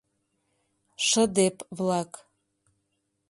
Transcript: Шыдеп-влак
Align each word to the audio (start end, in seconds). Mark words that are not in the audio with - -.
Шыдеп-влак 1.05 2.13